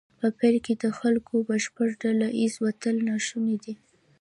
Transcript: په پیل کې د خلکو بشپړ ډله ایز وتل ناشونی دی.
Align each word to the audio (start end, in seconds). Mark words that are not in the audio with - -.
په 0.19 0.27
پیل 0.39 0.55
کې 0.65 0.73
د 0.83 0.85
خلکو 0.99 1.33
بشپړ 1.49 1.87
ډله 2.01 2.27
ایز 2.39 2.53
وتل 2.65 2.95
ناشونی 3.09 3.57
دی. 3.63 3.73